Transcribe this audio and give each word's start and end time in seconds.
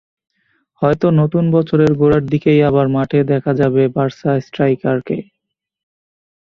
হয়তো 0.81 1.07
নতুন 1.21 1.43
বছরের 1.55 1.91
গোড়ার 1.93 2.23
দিকেই 2.27 2.59
আবার 2.69 2.87
মাঠে 2.95 3.19
দেখা 3.31 3.51
যাবে 3.61 3.81
বার্সা 3.95 4.31
স্ট্রাইকারকে। 4.45 5.17